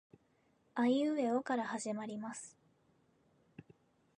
[0.73, 2.57] あいうえおから始まります